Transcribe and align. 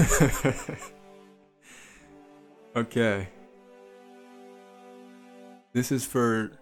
okay. 2.76 3.28
This 5.72 5.92
is 5.92 6.04
for 6.04 6.52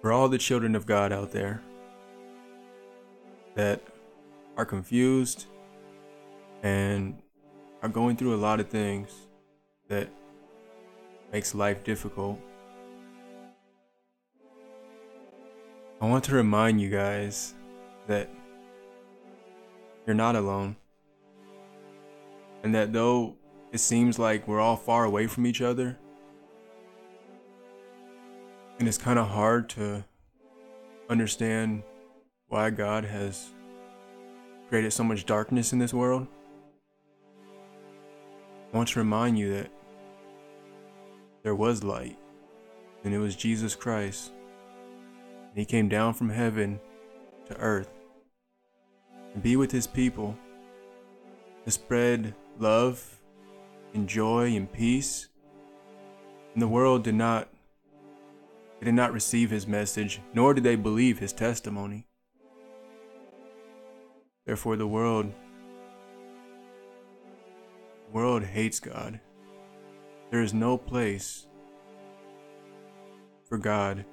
for 0.00 0.12
all 0.12 0.28
the 0.28 0.38
children 0.38 0.74
of 0.74 0.86
God 0.86 1.12
out 1.12 1.32
there 1.32 1.62
that 3.54 3.82
are 4.56 4.64
confused 4.64 5.46
and 6.62 7.20
are 7.82 7.88
going 7.88 8.16
through 8.16 8.34
a 8.34 8.36
lot 8.36 8.58
of 8.58 8.68
things 8.68 9.10
that 9.88 10.08
makes 11.32 11.54
life 11.54 11.84
difficult. 11.84 12.40
I 16.00 16.06
want 16.06 16.24
to 16.24 16.34
remind 16.34 16.80
you 16.80 16.90
guys 16.90 17.54
that 18.06 18.28
you're 20.06 20.16
not 20.16 20.34
alone. 20.34 20.76
And 22.62 22.74
that 22.74 22.92
though 22.92 23.36
it 23.72 23.78
seems 23.78 24.18
like 24.18 24.46
we're 24.46 24.60
all 24.60 24.76
far 24.76 25.04
away 25.04 25.26
from 25.26 25.46
each 25.46 25.60
other, 25.60 25.98
and 28.78 28.88
it's 28.88 28.98
kind 28.98 29.18
of 29.18 29.28
hard 29.28 29.68
to 29.70 30.04
understand 31.08 31.82
why 32.48 32.70
God 32.70 33.04
has 33.04 33.50
created 34.68 34.92
so 34.92 35.04
much 35.04 35.26
darkness 35.26 35.72
in 35.72 35.78
this 35.78 35.94
world. 35.94 36.26
I 38.72 38.76
want 38.76 38.88
to 38.90 38.98
remind 38.98 39.38
you 39.38 39.54
that 39.54 39.70
there 41.42 41.54
was 41.54 41.84
light, 41.84 42.18
and 43.04 43.12
it 43.12 43.18
was 43.18 43.36
Jesus 43.36 43.74
Christ. 43.74 44.32
And 45.50 45.58
he 45.58 45.64
came 45.64 45.88
down 45.88 46.14
from 46.14 46.30
heaven 46.30 46.80
to 47.48 47.56
earth 47.58 47.90
and 49.34 49.42
be 49.42 49.56
with 49.56 49.70
his 49.70 49.86
people 49.86 50.36
to 51.64 51.70
spread 51.70 52.34
love 52.58 53.20
and 53.94 54.08
joy 54.08 54.54
and 54.54 54.72
peace. 54.72 55.28
And 56.54 56.62
the 56.62 56.68
world 56.68 57.04
did 57.04 57.14
not 57.14 57.48
they 58.80 58.86
did 58.86 58.94
not 58.94 59.12
receive 59.12 59.50
his 59.50 59.66
message, 59.66 60.20
nor 60.34 60.54
did 60.54 60.64
they 60.64 60.74
believe 60.74 61.18
his 61.18 61.32
testimony. 61.32 62.06
Therefore 64.44 64.76
the 64.76 64.86
world 64.86 65.32
the 68.06 68.12
world 68.12 68.42
hates 68.42 68.80
God. 68.80 69.20
There 70.30 70.42
is 70.42 70.52
no 70.52 70.76
place 70.76 71.46
for 73.48 73.58
God 73.58 74.04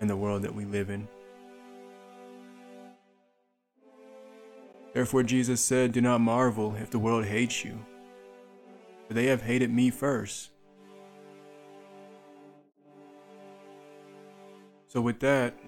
in 0.00 0.08
the 0.08 0.16
world 0.16 0.42
that 0.42 0.54
we 0.54 0.64
live 0.64 0.90
in. 0.90 1.08
Therefore, 4.94 5.24
Jesus 5.24 5.60
said, 5.60 5.90
Do 5.90 6.00
not 6.00 6.20
marvel 6.20 6.76
if 6.76 6.88
the 6.90 7.00
world 7.00 7.24
hates 7.24 7.64
you, 7.64 7.84
for 9.08 9.14
they 9.14 9.26
have 9.26 9.42
hated 9.42 9.70
me 9.72 9.90
first. 9.90 10.50
So, 14.86 15.00
with 15.00 15.18
that, 15.18 15.58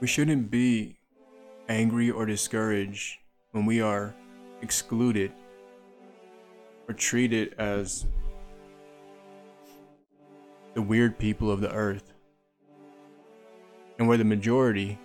we 0.00 0.06
shouldn't 0.06 0.50
be 0.50 0.98
angry 1.70 2.10
or 2.10 2.26
discouraged 2.26 3.16
when 3.52 3.64
we 3.64 3.80
are 3.80 4.14
excluded 4.60 5.32
or 6.86 6.94
treated 6.94 7.54
as 7.58 8.04
the 10.74 10.82
weird 10.82 11.18
people 11.18 11.50
of 11.50 11.62
the 11.62 11.72
earth, 11.72 12.12
and 13.98 14.06
where 14.06 14.18
the 14.18 14.24
majority 14.24 14.98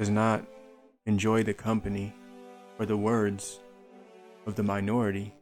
does 0.00 0.08
not 0.08 0.42
enjoy 1.04 1.42
the 1.42 1.52
company 1.52 2.14
or 2.78 2.86
the 2.86 2.96
words 2.96 3.60
of 4.46 4.54
the 4.54 4.62
minority. 4.62 5.34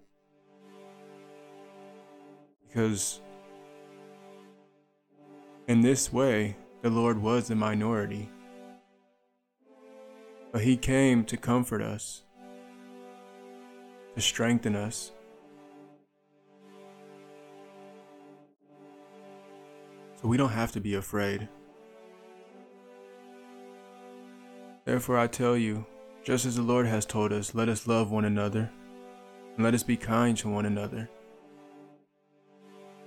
Because 2.66 3.20
in 5.68 5.80
this 5.80 6.12
way, 6.12 6.56
the 6.82 6.90
Lord 6.90 7.22
was 7.22 7.46
the 7.46 7.54
minority. 7.54 8.28
But 10.50 10.62
He 10.62 10.76
came 10.76 11.24
to 11.26 11.36
comfort 11.36 11.80
us, 11.80 12.24
to 14.16 14.20
strengthen 14.20 14.74
us. 14.74 15.12
So 20.20 20.26
we 20.26 20.36
don't 20.36 20.50
have 20.50 20.72
to 20.72 20.80
be 20.80 20.94
afraid. 20.96 21.48
Therefore 24.88 25.18
I 25.18 25.26
tell 25.26 25.54
you, 25.54 25.84
just 26.24 26.46
as 26.46 26.56
the 26.56 26.62
Lord 26.62 26.86
has 26.86 27.04
told 27.04 27.30
us, 27.30 27.54
let 27.54 27.68
us 27.68 27.86
love 27.86 28.10
one 28.10 28.24
another, 28.24 28.70
and 29.54 29.62
let 29.62 29.74
us 29.74 29.82
be 29.82 29.98
kind 29.98 30.34
to 30.38 30.48
one 30.48 30.64
another. 30.64 31.10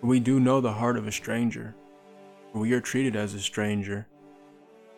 We 0.02 0.20
do 0.20 0.40
know 0.40 0.62
the 0.62 0.74
heart 0.74 0.96
of 0.96 1.08
a 1.08 1.12
stranger, 1.12 1.74
for 2.54 2.60
we 2.60 2.74
are 2.74 2.82
treated 2.82 3.16
as 3.16 3.34
a 3.34 3.40
stranger, 3.40 4.06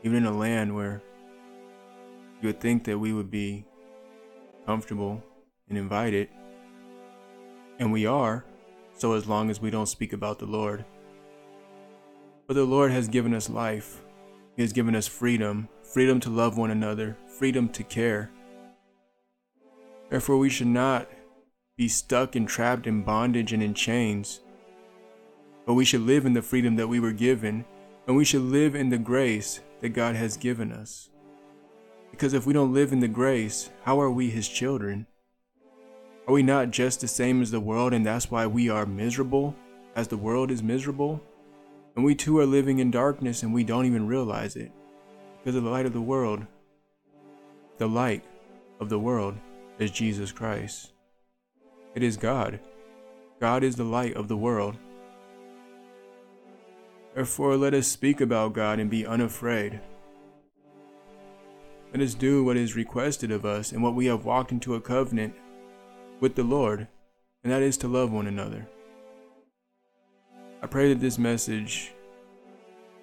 even 0.04 0.18
in 0.18 0.26
a 0.26 0.38
land 0.38 0.76
where 0.76 1.02
you 2.42 2.50
would 2.50 2.60
think 2.60 2.84
that 2.84 3.00
we 3.00 3.14
would 3.14 3.32
be 3.32 3.64
comfortable 4.66 5.24
and 5.70 5.78
invited. 5.78 6.28
And 7.80 7.94
we 7.94 8.06
are, 8.06 8.44
so 8.98 9.14
as 9.14 9.26
long 9.26 9.50
as 9.50 9.62
we 9.62 9.72
don't 9.72 9.86
speak 9.86 10.12
about 10.12 10.38
the 10.38 10.48
Lord. 10.48 10.84
But 12.46 12.56
the 12.56 12.66
Lord 12.66 12.92
has 12.92 13.08
given 13.08 13.34
us 13.34 13.50
life, 13.50 14.02
He 14.58 14.64
has 14.64 14.74
given 14.74 14.98
us 14.98 15.08
freedom 15.08 15.70
freedom 15.94 16.20
to 16.20 16.32
love 16.32 16.58
one 16.58 16.72
another, 16.72 17.16
freedom 17.28 17.70
to 17.70 17.84
care. 17.84 18.32
Therefore, 20.10 20.40
we 20.40 20.50
should 20.50 20.66
not 20.66 21.08
be 21.78 21.88
stuck 21.88 22.36
and 22.36 22.48
trapped 22.48 22.88
in 22.88 23.04
bondage 23.04 23.54
and 23.54 23.62
in 23.62 23.76
chains, 23.76 24.42
but 25.68 25.76
we 25.76 25.86
should 25.86 26.02
live 26.02 26.26
in 26.26 26.34
the 26.34 26.42
freedom 26.42 26.76
that 26.78 26.88
we 26.88 27.00
were 27.00 27.12
given, 27.12 27.64
and 28.08 28.18
we 28.18 28.26
should 28.26 28.42
live 28.42 28.74
in 28.74 28.90
the 28.90 28.98
grace 28.98 29.60
that 29.82 29.90
God 29.90 30.16
has 30.16 30.36
given 30.36 30.72
us. 30.72 31.12
Because 32.10 32.34
if 32.34 32.48
we 32.48 32.54
don't 32.54 32.74
live 32.74 32.92
in 32.92 33.00
the 33.00 33.08
grace, 33.08 33.70
how 33.84 34.02
are 34.02 34.10
we 34.10 34.32
His 34.32 34.50
children? 34.50 35.06
Are 36.28 36.34
we 36.34 36.42
not 36.42 36.72
just 36.72 37.02
the 37.02 37.08
same 37.08 37.40
as 37.40 37.52
the 37.52 37.60
world, 37.60 37.94
and 37.94 38.04
that's 38.04 38.32
why 38.32 38.48
we 38.48 38.68
are 38.68 38.88
miserable, 38.88 39.56
as 39.96 40.08
the 40.08 40.18
world 40.18 40.50
is 40.50 40.64
miserable? 40.64 41.22
And 41.96 42.04
we 42.04 42.16
too 42.16 42.40
are 42.40 42.48
living 42.48 42.80
in 42.80 42.90
darkness 42.90 43.44
and 43.44 43.54
we 43.54 43.64
don't 43.64 43.86
even 43.86 44.08
realize 44.08 44.56
it 44.56 44.72
because 45.44 45.62
the 45.62 45.70
light 45.70 45.86
of 45.86 45.92
the 45.92 46.02
world. 46.02 46.46
The 47.78 47.88
light 47.88 48.24
of 48.80 48.88
the 48.88 49.00
world 49.00 49.36
is 49.78 49.92
Jesus 49.92 50.32
Christ. 50.32 50.94
It 51.96 52.04
is 52.04 52.16
God. 52.16 52.60
God 53.42 53.62
is 53.62 53.76
the 53.76 53.84
light 53.84 54.16
of 54.16 54.30
the 54.30 54.38
world. 54.38 54.78
Therefore, 57.14 57.58
let 57.58 57.74
us 57.74 57.88
speak 57.88 58.22
about 58.22 58.54
God 58.54 58.80
and 58.80 58.90
be 58.90 59.06
unafraid. 59.06 59.82
Let 61.92 62.02
us 62.02 62.14
do 62.14 62.44
what 62.46 62.56
is 62.56 62.78
requested 62.78 63.30
of 63.30 63.46
us 63.46 63.74
and 63.74 63.84
what 63.84 63.96
we 63.96 64.06
have 64.06 64.24
walked 64.24 64.54
into 64.54 64.76
a 64.76 64.82
covenant 64.82 65.36
with 66.22 66.36
the 66.36 66.44
Lord, 66.44 66.88
and 67.44 67.52
that 67.52 67.62
is 67.62 67.78
to 67.80 67.90
love 67.90 68.14
one 68.14 68.28
another. 68.28 68.66
I 70.62 70.68
pray 70.68 70.88
that 70.94 71.02
this 71.02 71.20
message, 71.20 71.94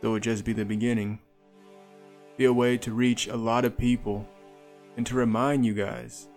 though 0.00 0.15
it 0.15 0.21
just 0.21 0.45
be 0.45 0.55
the 0.55 0.65
beginning, 0.65 1.21
be 2.37 2.45
a 2.45 2.53
way 2.53 2.79
to 2.79 2.93
reach 2.93 3.27
a 3.29 3.37
lot 3.37 3.65
of 3.65 3.77
people 3.77 4.27
and 4.97 5.07
to 5.07 5.15
remind 5.15 5.65
you 5.65 5.75
guys 5.75 6.29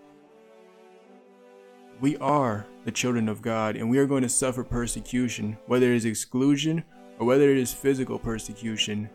we 2.04 2.18
are 2.18 2.66
the 2.86 2.92
children 2.92 3.30
of 3.30 3.42
God 3.42 3.78
and 3.78 3.90
we 3.90 3.98
are 3.98 4.06
going 4.06 4.24
to 4.24 4.30
suffer 4.30 4.64
persecution, 4.64 5.58
whether 5.68 5.92
it 5.92 5.96
is 5.96 6.06
exclusion 6.06 6.84
or 7.18 7.26
whether 7.26 7.50
it 7.50 7.58
is 7.58 7.74
physical 7.74 8.20
persecution. 8.20 9.10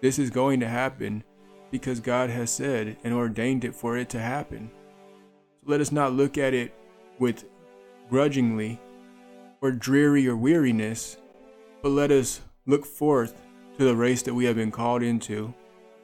This 0.00 0.18
is 0.18 0.30
going 0.30 0.60
to 0.60 0.68
happen 0.68 1.22
because 1.70 2.00
God 2.00 2.30
has 2.30 2.50
said 2.50 2.96
and 3.04 3.12
ordained 3.12 3.64
it 3.64 3.74
for 3.74 3.98
it 3.98 4.08
to 4.10 4.20
happen. 4.20 4.70
So 5.60 5.70
let 5.70 5.80
us 5.80 5.92
not 5.92 6.12
look 6.12 6.38
at 6.38 6.54
it 6.54 6.74
with 7.18 7.44
grudgingly 8.08 8.80
or 9.60 9.70
dreary 9.72 10.26
or 10.26 10.36
weariness, 10.36 11.18
but 11.82 11.90
let 11.90 12.10
us 12.10 12.40
look 12.66 12.86
forth 12.86 13.34
to 13.78 13.84
the 13.84 13.96
race 13.96 14.22
that 14.22 14.34
we 14.34 14.44
have 14.44 14.56
been 14.56 14.70
called 14.70 15.02
into 15.02 15.52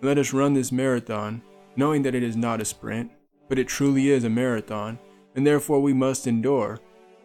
let 0.02 0.18
us 0.18 0.32
run 0.32 0.54
this 0.54 0.72
marathon, 0.72 1.42
knowing 1.76 2.02
that 2.02 2.14
it 2.14 2.22
is 2.22 2.36
not 2.36 2.60
a 2.60 2.64
sprint, 2.64 3.10
but 3.48 3.58
it 3.58 3.68
truly 3.68 4.10
is 4.10 4.24
a 4.24 4.30
marathon, 4.30 4.98
and 5.34 5.46
therefore 5.46 5.80
we 5.80 5.92
must 5.92 6.26
endure. 6.26 6.78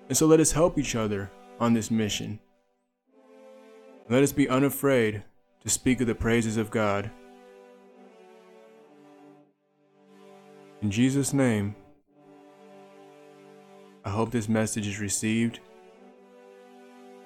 And 0.09 0.17
so 0.17 0.25
let 0.25 0.39
us 0.39 0.51
help 0.51 0.77
each 0.77 0.95
other 0.95 1.31
on 1.59 1.73
this 1.73 1.89
mission. 1.89 2.39
Let 4.09 4.23
us 4.23 4.31
be 4.31 4.49
unafraid 4.49 5.23
to 5.61 5.69
speak 5.69 6.01
of 6.01 6.07
the 6.07 6.15
praises 6.15 6.57
of 6.57 6.69
God. 6.69 7.09
In 10.81 10.91
Jesus' 10.91 11.33
name, 11.33 11.75
I 14.03 14.09
hope 14.09 14.29
this 14.29 14.47
message 14.47 14.85
is 14.85 14.99
received 14.99 15.59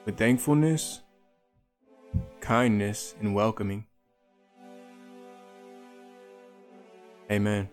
with 0.06 0.18
thankfulness, 0.18 1.02
kindness, 2.40 3.16
and 3.20 3.36
welcoming. 3.36 3.86
Amen. 7.32 7.70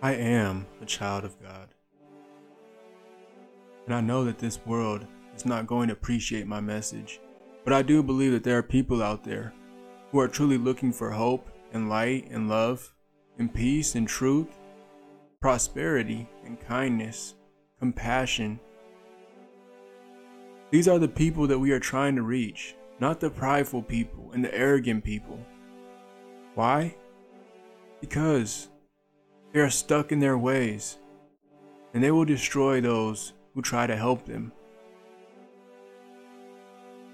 I 0.00 0.14
am 0.14 0.66
a 0.80 0.86
child 0.86 1.24
of 1.24 1.40
God. 1.42 1.68
And 3.86 3.94
I 3.94 4.00
know 4.00 4.24
that 4.24 4.38
this 4.38 4.60
world 4.64 5.04
is 5.34 5.44
not 5.44 5.66
going 5.66 5.88
to 5.88 5.92
appreciate 5.92 6.46
my 6.46 6.60
message, 6.60 7.20
but 7.64 7.72
I 7.72 7.82
do 7.82 8.04
believe 8.04 8.30
that 8.32 8.44
there 8.44 8.56
are 8.56 8.62
people 8.62 9.02
out 9.02 9.24
there 9.24 9.52
who 10.12 10.20
are 10.20 10.28
truly 10.28 10.58
looking 10.58 10.92
for 10.92 11.10
hope 11.10 11.50
and 11.72 11.88
light 11.88 12.28
and 12.30 12.48
love 12.48 12.94
and 13.38 13.52
peace 13.52 13.96
and 13.96 14.06
truth, 14.06 14.60
prosperity 15.40 16.28
and 16.44 16.60
kindness, 16.60 17.34
compassion. 17.80 18.60
These 20.70 20.86
are 20.86 21.00
the 21.00 21.08
people 21.08 21.48
that 21.48 21.58
we 21.58 21.72
are 21.72 21.80
trying 21.80 22.14
to 22.14 22.22
reach, 22.22 22.76
not 23.00 23.18
the 23.18 23.30
prideful 23.30 23.82
people 23.82 24.30
and 24.32 24.44
the 24.44 24.54
arrogant 24.54 25.02
people. 25.02 25.38
Why? 26.54 26.96
Because 28.00 28.68
they 29.52 29.60
are 29.60 29.70
stuck 29.70 30.12
in 30.12 30.20
their 30.20 30.38
ways, 30.38 30.98
and 31.94 32.02
they 32.02 32.10
will 32.10 32.24
destroy 32.24 32.80
those 32.80 33.32
who 33.54 33.62
try 33.62 33.86
to 33.86 33.96
help 33.96 34.24
them. 34.24 34.52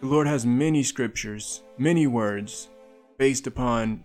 The 0.01 0.07
Lord 0.07 0.27
has 0.27 0.45
many 0.45 0.83
scriptures, 0.83 1.63
many 1.79 2.07
words, 2.07 2.69
based 3.19 3.47
upon 3.47 4.05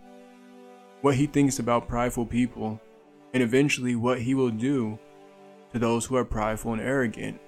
what 1.02 1.16
He 1.16 1.28
thinks 1.28 1.60
about 1.60 1.88
prideful 1.88 2.26
people, 2.26 2.80
and 3.34 3.44
eventually 3.44 3.96
what 3.96 4.22
He 4.22 4.34
will 4.34 4.50
do 4.50 4.98
to 5.74 5.80
those 5.80 6.06
who 6.06 6.16
are 6.16 6.26
prideful 6.26 6.74
and 6.74 6.82
arrogant. 6.82 7.40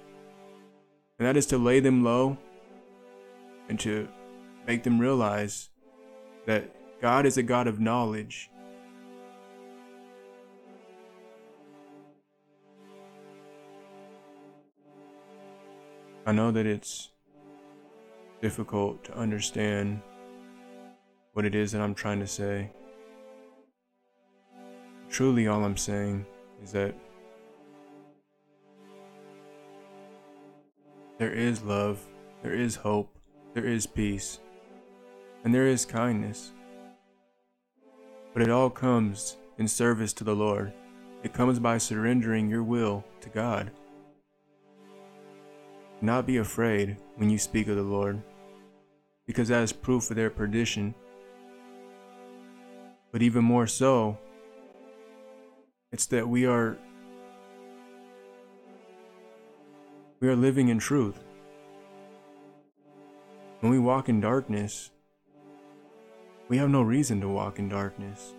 And 1.18 1.28
that 1.28 1.36
is 1.36 1.46
to 1.46 1.58
lay 1.58 1.80
them 1.80 2.02
low 2.02 2.36
and 3.68 3.78
to 3.80 4.08
make 4.66 4.82
them 4.82 4.98
realize 4.98 5.70
that 6.46 6.74
God 7.04 7.26
is 7.26 7.36
a 7.36 7.42
God 7.42 7.66
of 7.66 7.80
knowledge. 7.80 8.50
I 16.24 16.32
know 16.32 16.50
that 16.50 16.64
it's 16.64 17.10
difficult 18.40 19.04
to 19.04 19.14
understand 19.18 20.00
what 21.34 21.44
it 21.44 21.54
is 21.54 21.72
that 21.72 21.82
I'm 21.82 21.94
trying 21.94 22.20
to 22.20 22.26
say. 22.26 22.70
Truly, 25.10 25.46
all 25.46 25.62
I'm 25.62 25.76
saying 25.76 26.24
is 26.62 26.72
that 26.72 26.94
there 31.18 31.34
is 31.34 31.62
love, 31.62 32.00
there 32.42 32.54
is 32.54 32.76
hope, 32.76 33.14
there 33.52 33.66
is 33.66 33.86
peace, 33.86 34.40
and 35.44 35.54
there 35.54 35.66
is 35.66 35.84
kindness. 35.84 36.52
But 38.34 38.42
it 38.42 38.50
all 38.50 38.68
comes 38.68 39.38
in 39.58 39.68
service 39.68 40.12
to 40.14 40.24
the 40.24 40.34
Lord. 40.34 40.72
It 41.22 41.32
comes 41.32 41.58
by 41.60 41.78
surrendering 41.78 42.50
your 42.50 42.64
will 42.64 43.04
to 43.20 43.28
God. 43.30 43.70
Not 46.02 46.26
be 46.26 46.36
afraid 46.36 46.98
when 47.16 47.30
you 47.30 47.38
speak 47.38 47.68
of 47.68 47.76
the 47.76 47.82
Lord, 47.82 48.20
because 49.26 49.48
that 49.48 49.62
is 49.62 49.72
proof 49.72 50.10
of 50.10 50.16
their 50.16 50.28
perdition. 50.28 50.94
But 53.12 53.22
even 53.22 53.44
more 53.44 53.68
so, 53.68 54.18
it's 55.92 56.06
that 56.06 56.28
we 56.28 56.44
are 56.44 56.76
we 60.18 60.28
are 60.28 60.36
living 60.36 60.68
in 60.68 60.80
truth. 60.80 61.22
When 63.60 63.70
we 63.70 63.78
walk 63.78 64.08
in 64.08 64.20
darkness, 64.20 64.90
we 66.48 66.58
have 66.58 66.68
no 66.68 66.82
reason 66.82 67.20
to 67.20 67.28
walk 67.28 67.58
in 67.58 67.68
darkness. 67.68 68.34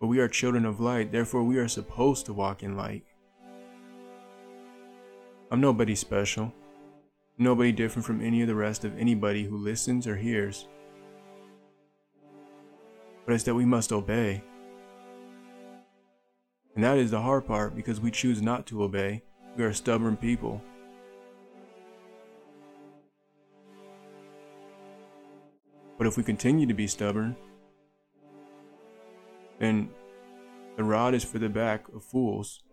But 0.00 0.08
we 0.08 0.18
are 0.18 0.28
children 0.28 0.66
of 0.66 0.80
light, 0.80 1.12
therefore 1.12 1.44
we 1.44 1.58
are 1.58 1.68
supposed 1.68 2.26
to 2.26 2.32
walk 2.32 2.62
in 2.62 2.76
light. 2.76 3.04
I'm 5.50 5.60
nobody 5.60 5.94
special, 5.94 6.52
nobody 7.38 7.72
different 7.72 8.06
from 8.06 8.20
any 8.20 8.42
of 8.42 8.48
the 8.48 8.54
rest 8.54 8.84
of 8.84 8.98
anybody 8.98 9.44
who 9.44 9.56
listens 9.56 10.06
or 10.06 10.16
hears. 10.16 10.66
But 13.24 13.34
it's 13.34 13.44
that 13.44 13.54
we 13.54 13.64
must 13.64 13.92
obey. 13.92 14.42
And 16.74 16.82
that 16.82 16.98
is 16.98 17.10
the 17.10 17.20
hard 17.20 17.46
part 17.46 17.76
because 17.76 18.00
we 18.00 18.10
choose 18.10 18.42
not 18.42 18.66
to 18.66 18.82
obey. 18.82 19.22
We 19.56 19.64
are 19.64 19.72
stubborn 19.72 20.16
people. 20.16 20.62
But 26.02 26.08
if 26.08 26.16
we 26.16 26.24
continue 26.24 26.66
to 26.66 26.74
be 26.74 26.88
stubborn, 26.88 27.36
then 29.60 29.88
the 30.76 30.82
rod 30.82 31.14
is 31.14 31.22
for 31.22 31.38
the 31.38 31.48
back 31.48 31.86
of 31.94 32.02
fools. 32.02 32.64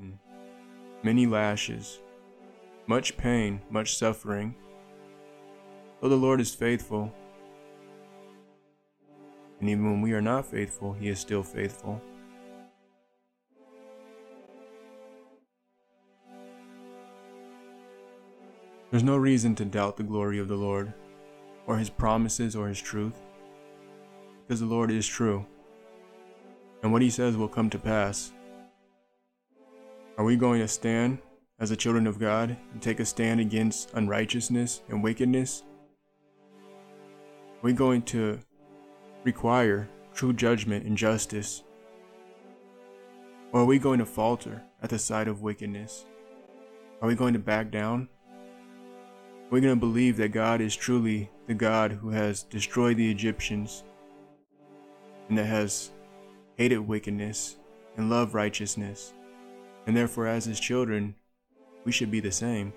And 0.00 0.18
many 1.02 1.26
lashes, 1.26 1.98
much 2.86 3.18
pain, 3.18 3.60
much 3.68 3.98
suffering. 3.98 4.54
Though 6.00 6.08
the 6.08 6.16
Lord 6.16 6.40
is 6.40 6.54
faithful, 6.54 7.12
and 9.60 9.68
even 9.68 9.84
when 9.90 10.00
we 10.00 10.14
are 10.14 10.22
not 10.22 10.46
faithful, 10.46 10.94
He 10.94 11.10
is 11.10 11.18
still 11.18 11.42
faithful. 11.42 12.00
There's 18.90 19.02
no 19.02 19.16
reason 19.16 19.54
to 19.56 19.66
doubt 19.66 19.98
the 19.98 20.02
glory 20.02 20.38
of 20.38 20.48
the 20.48 20.56
Lord, 20.56 20.94
or 21.66 21.76
his 21.76 21.90
promises 21.90 22.56
or 22.56 22.68
his 22.68 22.80
truth, 22.80 23.20
because 24.46 24.60
the 24.60 24.66
Lord 24.66 24.90
is 24.90 25.06
true, 25.06 25.44
and 26.82 26.90
what 26.90 27.02
he 27.02 27.10
says 27.10 27.36
will 27.36 27.48
come 27.48 27.68
to 27.70 27.78
pass. 27.78 28.32
Are 30.16 30.24
we 30.24 30.36
going 30.36 30.60
to 30.60 30.68
stand 30.68 31.18
as 31.60 31.68
the 31.68 31.76
children 31.76 32.06
of 32.06 32.18
God 32.18 32.56
and 32.72 32.80
take 32.80 32.98
a 32.98 33.04
stand 33.04 33.40
against 33.40 33.92
unrighteousness 33.92 34.80
and 34.88 35.02
wickedness? 35.02 35.64
Are 37.58 37.62
we 37.62 37.74
going 37.74 38.02
to 38.02 38.40
require 39.24 39.88
true 40.14 40.32
judgment 40.32 40.86
and 40.86 40.96
justice? 40.96 41.62
Or 43.52 43.60
are 43.60 43.66
we 43.66 43.78
going 43.78 43.98
to 43.98 44.06
falter 44.06 44.62
at 44.82 44.88
the 44.88 44.98
sight 44.98 45.28
of 45.28 45.42
wickedness? 45.42 46.06
Are 47.02 47.08
we 47.08 47.14
going 47.14 47.34
to 47.34 47.38
back 47.38 47.70
down? 47.70 48.08
We're 49.50 49.60
going 49.60 49.74
to 49.74 49.80
believe 49.80 50.18
that 50.18 50.28
God 50.28 50.60
is 50.60 50.76
truly 50.76 51.30
the 51.46 51.54
God 51.54 51.92
who 51.92 52.10
has 52.10 52.42
destroyed 52.42 52.98
the 52.98 53.10
Egyptians 53.10 53.82
and 55.30 55.38
that 55.38 55.46
has 55.46 55.90
hated 56.56 56.80
wickedness 56.80 57.56
and 57.96 58.10
loved 58.10 58.34
righteousness. 58.34 59.14
And 59.86 59.96
therefore, 59.96 60.26
as 60.26 60.44
his 60.44 60.60
children, 60.60 61.14
we 61.86 61.92
should 61.92 62.10
be 62.10 62.20
the 62.20 62.30
same. 62.30 62.74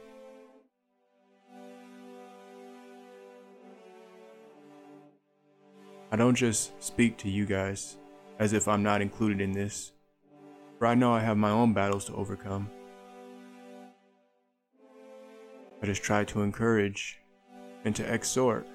I 6.10 6.16
don't 6.16 6.36
just 6.36 6.82
speak 6.82 7.18
to 7.18 7.30
you 7.30 7.46
guys 7.46 7.98
as 8.40 8.54
if 8.54 8.70
I'm 8.70 8.82
not 8.82 9.02
included 9.02 9.42
in 9.42 9.52
this, 9.52 9.92
for 10.80 10.88
I 10.88 10.96
know 10.96 11.14
I 11.14 11.20
have 11.20 11.36
my 11.36 11.52
own 11.52 11.74
battles 11.74 12.06
to 12.06 12.16
overcome. 12.16 12.70
Let 15.82 15.90
us 15.90 16.00
try 16.00 16.24
to 16.26 16.42
encourage 16.42 17.20
and 17.86 17.96
to 17.96 18.14
exhort 18.14 18.68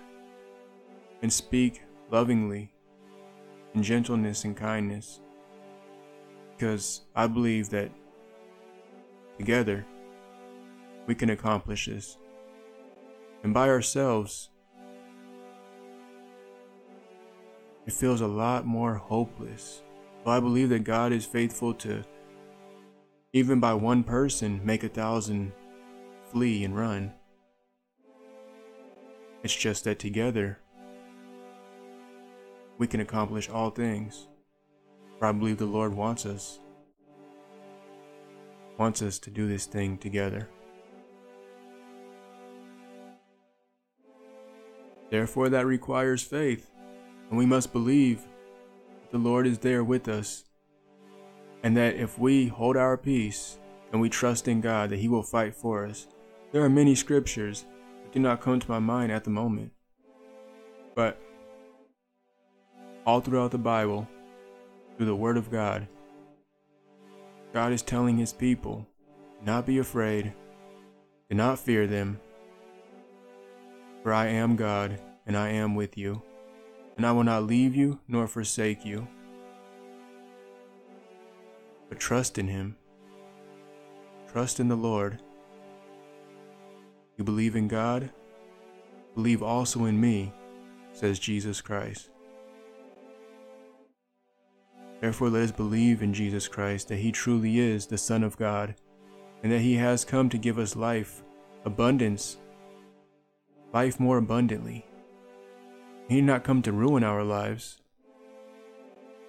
and 1.22 1.32
speak 1.32 1.82
lovingly 2.10 2.72
in 3.74 3.82
gentleness 3.82 4.44
and 4.44 4.56
kindness 4.56 5.20
because 6.56 7.02
I 7.14 7.26
believe 7.26 7.70
that 7.70 7.90
together 9.38 9.86
we 11.06 11.14
can 11.14 11.30
accomplish 11.30 11.86
this. 11.86 12.18
And 13.44 13.54
by 13.54 13.68
ourselves, 13.68 14.50
it 17.86 17.92
feels 17.92 18.20
a 18.20 18.26
lot 18.26 18.66
more 18.66 18.94
hopeless. 18.94 19.82
But 20.24 20.32
I 20.32 20.40
believe 20.40 20.70
that 20.70 20.82
God 20.82 21.12
is 21.12 21.24
faithful 21.24 21.72
to, 21.74 22.02
even 23.32 23.60
by 23.60 23.74
one 23.74 24.02
person, 24.02 24.60
make 24.64 24.82
a 24.82 24.88
thousand 24.88 25.52
flee 26.30 26.64
and 26.64 26.76
run. 26.76 27.12
It's 29.42 29.54
just 29.54 29.84
that 29.84 29.98
together 29.98 30.58
we 32.78 32.86
can 32.86 33.00
accomplish 33.00 33.48
all 33.48 33.70
things. 33.70 34.28
For 35.18 35.26
I 35.26 35.32
believe 35.32 35.58
the 35.58 35.64
Lord 35.64 35.94
wants 35.94 36.26
us, 36.26 36.58
wants 38.76 39.00
us 39.00 39.18
to 39.20 39.30
do 39.30 39.48
this 39.48 39.64
thing 39.64 39.96
together. 39.96 40.48
Therefore, 45.10 45.48
that 45.48 45.64
requires 45.64 46.22
faith, 46.22 46.70
and 47.30 47.38
we 47.38 47.46
must 47.46 47.72
believe 47.72 48.22
that 49.00 49.12
the 49.12 49.18
Lord 49.18 49.46
is 49.46 49.58
there 49.60 49.84
with 49.84 50.08
us, 50.08 50.44
and 51.62 51.76
that 51.76 51.94
if 51.94 52.18
we 52.18 52.48
hold 52.48 52.76
our 52.76 52.98
peace 52.98 53.58
and 53.92 54.00
we 54.00 54.10
trust 54.10 54.48
in 54.48 54.60
God, 54.60 54.90
that 54.90 54.98
He 54.98 55.08
will 55.08 55.22
fight 55.22 55.54
for 55.54 55.86
us. 55.86 56.08
There 56.56 56.64
are 56.64 56.70
many 56.70 56.94
scriptures 56.94 57.66
that 58.02 58.12
do 58.12 58.18
not 58.18 58.40
come 58.40 58.58
to 58.58 58.70
my 58.70 58.78
mind 58.78 59.12
at 59.12 59.24
the 59.24 59.30
moment. 59.30 59.72
But 60.94 61.20
all 63.04 63.20
throughout 63.20 63.50
the 63.50 63.58
Bible, 63.58 64.08
through 64.96 65.04
the 65.04 65.14
Word 65.14 65.36
of 65.36 65.50
God, 65.50 65.86
God 67.52 67.74
is 67.74 67.82
telling 67.82 68.16
His 68.16 68.32
people, 68.32 68.86
not 69.44 69.66
be 69.66 69.76
afraid, 69.76 70.32
do 71.28 71.36
not 71.36 71.58
fear 71.58 71.86
them, 71.86 72.18
for 74.02 74.14
I 74.14 74.28
am 74.28 74.56
God, 74.56 74.98
and 75.26 75.36
I 75.36 75.50
am 75.50 75.74
with 75.74 75.98
you, 75.98 76.22
and 76.96 77.04
I 77.04 77.12
will 77.12 77.24
not 77.24 77.44
leave 77.44 77.76
you 77.76 78.00
nor 78.08 78.26
forsake 78.26 78.82
you. 78.82 79.06
But 81.90 82.00
trust 82.00 82.38
in 82.38 82.48
Him. 82.48 82.76
Trust 84.32 84.58
in 84.58 84.68
the 84.68 84.74
Lord. 84.74 85.20
You 87.16 87.24
believe 87.24 87.56
in 87.56 87.68
God? 87.68 88.10
Believe 89.14 89.42
also 89.42 89.86
in 89.86 89.98
me, 90.00 90.32
says 90.92 91.18
Jesus 91.18 91.60
Christ. 91.60 92.10
Therefore, 95.00 95.30
let 95.30 95.42
us 95.42 95.52
believe 95.52 96.02
in 96.02 96.12
Jesus 96.12 96.48
Christ 96.48 96.88
that 96.88 96.96
He 96.96 97.12
truly 97.12 97.58
is 97.58 97.86
the 97.86 97.98
Son 97.98 98.22
of 98.22 98.36
God, 98.36 98.74
and 99.42 99.52
that 99.52 99.60
He 99.60 99.74
has 99.74 100.04
come 100.04 100.28
to 100.28 100.38
give 100.38 100.58
us 100.58 100.76
life, 100.76 101.22
abundance, 101.64 102.38
life 103.72 104.00
more 104.00 104.18
abundantly. 104.18 104.86
He 106.08 106.16
did 106.16 106.24
not 106.24 106.44
come 106.44 106.62
to 106.62 106.72
ruin 106.72 107.04
our 107.04 107.24
lives, 107.24 107.80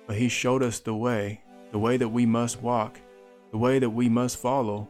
but 0.08 0.18
He 0.18 0.30
showed 0.30 0.64
us 0.64 0.80
the 0.80 0.96
way, 0.96 1.42
the 1.72 1.80
way 1.80 1.98
that 1.98 2.10
we 2.10 2.26
must 2.26 2.62
walk, 2.62 3.00
the 3.52 3.58
way 3.58 3.80
that 3.80 3.90
we 3.90 4.10
must 4.10 4.38
follow. 4.38 4.88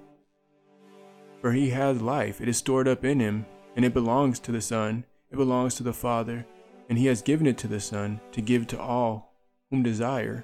For 1.48 1.54
He 1.54 1.70
has 1.70 2.01
life, 2.01 2.42
it 2.42 2.50
is 2.50 2.58
stored 2.58 2.89
up 2.89 3.06
in 3.06 3.22
Him, 3.22 3.46
and 3.77 3.86
it 3.86 3.94
belongs 3.94 4.38
to 4.42 4.51
the 4.51 4.60
Son, 4.60 5.06
it 5.32 5.38
belongs 5.38 5.75
to 5.75 5.84
the 5.84 5.94
Father, 5.94 6.46
and 6.89 6.98
He 6.98 7.06
has 7.06 7.22
given 7.22 7.48
it 7.48 7.58
to 7.60 7.70
the 7.70 7.80
Son 7.80 8.20
to 8.34 8.42
give 8.42 8.68
to 8.68 8.77
all 8.77 9.32
whom 9.70 9.82
desire. 9.82 10.44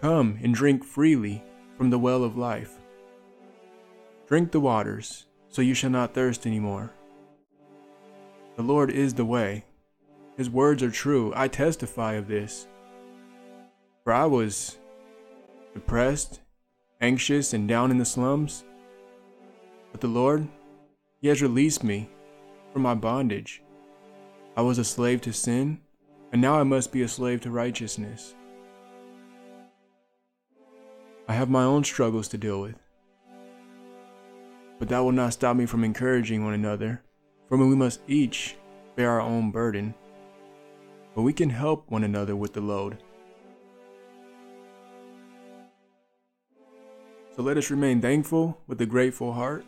Come 0.00 0.36
and 0.42 0.52
drink 0.52 0.82
freely 0.82 1.44
from 1.76 1.90
the 1.90 2.00
well 2.00 2.24
of 2.24 2.36
life. 2.36 2.78
Drink 4.26 4.50
the 4.50 4.58
waters, 4.58 5.26
so 5.50 5.62
you 5.62 5.72
shall 5.72 5.90
not 5.90 6.14
thirst 6.14 6.48
any 6.48 6.58
more. 6.58 6.90
The 8.56 8.64
Lord 8.64 8.90
is 8.90 9.14
the 9.14 9.24
way. 9.24 9.66
His 10.36 10.50
words 10.50 10.82
are 10.82 10.90
true. 10.90 11.32
I 11.36 11.46
testify 11.46 12.14
of 12.14 12.26
this. 12.26 12.66
For 14.02 14.12
I 14.12 14.26
was 14.26 14.78
depressed, 15.74 16.40
anxious, 17.00 17.52
and 17.52 17.68
down 17.68 17.92
in 17.92 17.98
the 17.98 18.04
slums. 18.04 18.64
But 19.98 20.06
the 20.06 20.14
Lord, 20.14 20.46
He 21.20 21.26
has 21.26 21.42
released 21.42 21.82
me 21.82 22.08
from 22.72 22.82
my 22.82 22.94
bondage. 22.94 23.64
I 24.56 24.62
was 24.62 24.78
a 24.78 24.84
slave 24.84 25.20
to 25.22 25.32
sin, 25.32 25.80
and 26.30 26.40
now 26.40 26.54
I 26.54 26.62
must 26.62 26.92
be 26.92 27.02
a 27.02 27.08
slave 27.08 27.40
to 27.40 27.50
righteousness. 27.50 28.36
I 31.26 31.32
have 31.32 31.50
my 31.50 31.64
own 31.64 31.82
struggles 31.82 32.28
to 32.28 32.38
deal 32.38 32.60
with. 32.60 32.76
But 34.78 34.88
that 34.90 35.00
will 35.00 35.10
not 35.10 35.32
stop 35.32 35.56
me 35.56 35.66
from 35.66 35.82
encouraging 35.82 36.44
one 36.44 36.54
another, 36.54 37.02
for 37.48 37.56
we 37.56 37.74
must 37.74 37.98
each 38.06 38.54
bear 38.94 39.10
our 39.10 39.20
own 39.20 39.50
burden. 39.50 39.96
But 41.16 41.22
we 41.22 41.32
can 41.32 41.50
help 41.50 41.90
one 41.90 42.04
another 42.04 42.36
with 42.36 42.52
the 42.52 42.60
load. 42.60 42.98
So 47.34 47.42
let 47.42 47.56
us 47.56 47.68
remain 47.68 48.00
thankful 48.00 48.60
with 48.68 48.80
a 48.80 48.86
grateful 48.86 49.32
heart. 49.32 49.64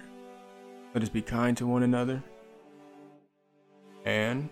Let 0.94 1.02
us 1.02 1.08
be 1.08 1.22
kind 1.22 1.56
to 1.56 1.66
one 1.66 1.82
another. 1.82 2.22
And 4.04 4.48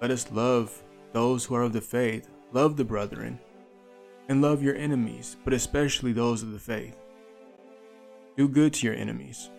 let 0.00 0.10
us 0.10 0.30
love 0.30 0.82
those 1.12 1.44
who 1.44 1.54
are 1.54 1.62
of 1.62 1.72
the 1.72 1.80
faith, 1.80 2.28
love 2.52 2.76
the 2.76 2.84
brethren 2.84 3.38
and 4.28 4.42
love 4.42 4.62
your 4.62 4.76
enemies, 4.76 5.36
but 5.42 5.54
especially 5.54 6.12
those 6.12 6.42
of 6.42 6.52
the 6.52 6.58
faith. 6.58 6.96
Do 8.36 8.46
good 8.46 8.74
to 8.74 8.86
your 8.86 8.94
enemies. 8.94 9.50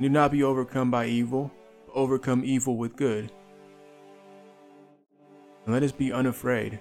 Do 0.00 0.08
not 0.08 0.32
be 0.32 0.42
overcome 0.42 0.90
by 0.90 1.06
evil, 1.06 1.50
but 1.86 1.94
overcome 1.94 2.42
evil 2.44 2.76
with 2.76 2.96
good. 2.96 3.32
And 5.64 5.74
let 5.74 5.82
us 5.82 5.92
be 5.92 6.12
unafraid. 6.12 6.80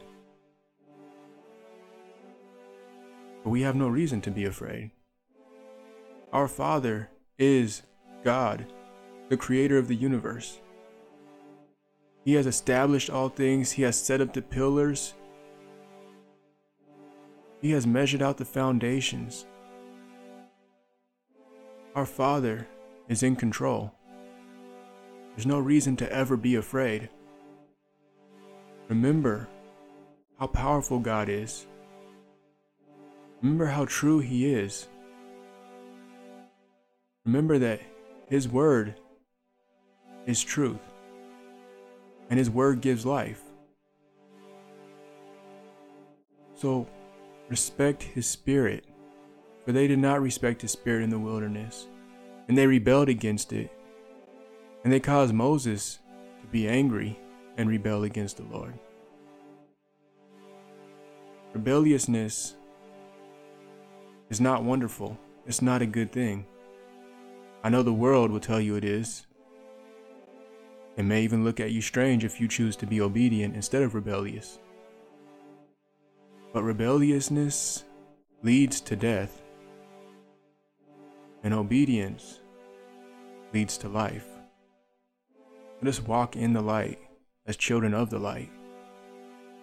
For 3.44 3.50
we 3.50 3.62
have 3.62 3.76
no 3.76 3.88
reason 3.88 4.22
to 4.22 4.32
be 4.32 4.46
afraid. 4.46 4.92
Our 6.34 6.48
Father 6.48 7.10
is 7.38 7.84
God, 8.24 8.66
the 9.30 9.38
creator 9.38 9.78
of 9.78 9.88
the 9.88 9.96
universe. 9.96 10.60
He 12.26 12.34
has 12.34 12.46
established 12.46 13.10
all 13.10 13.30
things, 13.30 13.72
He 13.72 13.84
has 13.84 14.02
set 14.02 14.22
up 14.22 14.34
the 14.34 14.42
pillars, 14.42 15.14
he 17.62 17.72
has 17.72 17.88
measured 17.88 18.22
out 18.22 18.38
the 18.38 18.46
foundations. 18.46 19.46
Our 21.96 22.06
Father 22.06 22.68
is 23.10 23.24
in 23.24 23.36
control. 23.36 23.92
There's 25.36 25.48
no 25.48 25.60
reason 25.60 25.96
to 25.98 26.12
ever 26.12 26.38
be 26.38 26.56
afraid. 26.56 27.10
Remember 28.90 29.48
how 30.40 30.48
powerful 30.48 31.00
God 31.00 31.30
is. 31.30 31.66
Remember 33.42 33.66
how 33.66 33.86
true 33.86 34.20
He 34.20 34.54
is. 34.54 34.88
Remember 37.28 37.60
that 37.60 37.82
His 38.28 38.48
Word 38.48 38.96
is 40.26 40.42
truth, 40.42 40.82
and 42.32 42.40
His 42.40 42.50
Word 42.50 42.82
gives 42.82 43.06
life. 43.06 43.44
So, 46.56 46.88
respect 47.50 48.02
his 48.02 48.26
spirit, 48.26 48.84
for 49.64 49.72
they 49.72 49.88
did 49.88 50.00
not 50.00 50.22
respect 50.22 50.64
his 50.64 50.72
spirit 50.72 51.04
in 51.04 51.12
the 51.12 51.20
wilderness, 51.20 51.86
and 52.48 52.58
they 52.58 52.66
rebelled 52.66 53.10
against 53.10 53.54
it. 53.54 53.72
And 54.84 54.92
they 54.92 55.00
caused 55.00 55.36
Moses 55.36 56.00
to 56.42 56.48
be 56.48 56.68
angry 56.68 57.20
and 57.58 57.70
rebel 57.70 58.06
against 58.06 58.38
the 58.38 58.44
Lord. 58.44 58.74
Rebelliousness 61.54 62.56
is 64.32 64.42
not 64.42 64.64
wonderful. 64.64 65.16
It's 65.46 65.62
not 65.62 65.84
a 65.84 65.86
good 65.86 66.12
thing. 66.12 66.48
I 67.64 67.70
know 67.70 67.84
the 67.84 67.94
world 67.94 68.32
will 68.32 68.40
tell 68.40 68.62
you 68.62 68.76
it 68.76 68.86
is. 68.86 69.26
It 70.96 71.04
may 71.04 71.24
even 71.24 71.44
look 71.44 71.60
at 71.60 71.72
you 71.72 71.82
strange 71.82 72.24
if 72.24 72.40
you 72.42 72.48
choose 72.48 72.76
to 72.78 72.88
be 72.88 73.02
obedient 73.02 73.56
instead 73.56 73.84
of 73.84 73.94
rebellious. 73.94 74.60
But 76.54 76.64
rebelliousness 76.64 77.84
leads 78.42 78.82
to 78.82 78.96
death, 78.96 79.42
and 81.44 81.54
obedience 81.54 82.40
leads 83.54 83.78
to 83.80 83.90
life. 83.90 84.28
Let 85.82 85.90
us 85.90 86.02
walk 86.02 86.36
in 86.36 86.54
the 86.54 86.62
light 86.62 87.00
as 87.46 87.58
children 87.58 87.94
of 87.94 88.10
the 88.10 88.20
light 88.20 88.50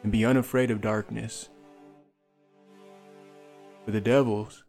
and 0.03 0.13
be 0.13 0.25
unafraid 0.25 0.71
of 0.71 0.81
darkness. 0.81 1.49
For 3.85 3.91
the 3.91 4.01
devils 4.01 4.65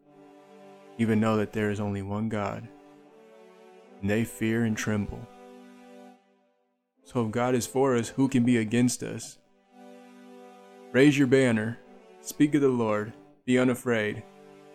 even 0.97 1.19
know 1.19 1.37
that 1.37 1.53
there 1.53 1.69
is 1.69 1.79
only 1.79 2.01
one 2.01 2.29
God, 2.29 2.67
and 4.05 4.09
they 4.11 4.23
fear 4.23 4.63
and 4.63 4.77
tremble. 4.77 5.27
So 7.03 7.25
if 7.25 7.31
God 7.31 7.55
is 7.55 7.65
for 7.65 7.95
us, 7.95 8.09
who 8.09 8.29
can 8.29 8.43
be 8.43 8.57
against 8.57 9.01
us? 9.01 9.39
Raise 10.91 11.17
your 11.17 11.25
banner 11.25 11.79
Speak 12.21 12.53
of 12.53 12.61
the 12.61 12.69
Lord, 12.69 13.13
be 13.45 13.57
unafraid, 13.57 14.21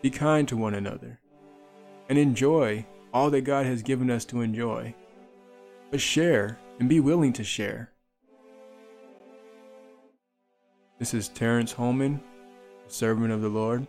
be 0.02 0.10
kind 0.10 0.48
to 0.48 0.56
one 0.56 0.74
another, 0.74 1.20
and 2.08 2.18
enjoy 2.18 2.86
all 3.12 3.30
that 3.30 3.40
God 3.40 3.66
has 3.66 3.82
given 3.82 4.08
us 4.08 4.24
to 4.26 4.40
enjoy. 4.40 4.94
But 5.92 6.00
share 6.00 6.58
and 6.78 6.88
be 6.88 7.00
willing 7.00 7.32
to 7.34 7.44
share. 7.44 7.90
This 11.00 11.14
is 11.14 11.28
Terrence 11.28 11.72
Holman, 11.72 12.20
servant 12.88 13.32
of 13.32 13.42
the 13.42 13.48
Lord, 13.48 13.86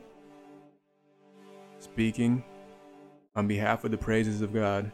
speaking 1.79 2.43
on 3.35 3.47
behalf 3.47 3.83
of 3.83 3.91
the 3.91 3.97
praises 3.97 4.41
of 4.41 4.55
God. 4.55 4.91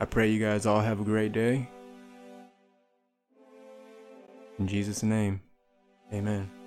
I 0.00 0.04
pray 0.04 0.30
you 0.30 0.38
guys 0.38 0.64
all 0.64 0.80
have 0.80 1.00
a 1.00 1.04
great 1.04 1.32
day. 1.32 1.68
In 4.58 4.68
Jesus' 4.68 5.02
name. 5.02 5.40
Amen. 6.12 6.57